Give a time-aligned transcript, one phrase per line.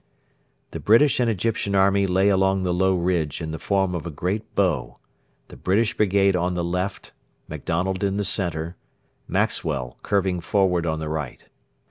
[0.71, 4.09] The British and Egyptian army lay along the low ridge in the form of a
[4.09, 4.97] great bow
[5.49, 7.11] the British brigade on the left,
[7.47, 8.77] MacDonald in the centre,
[9.27, 11.47] Maxwell curving forward on the right.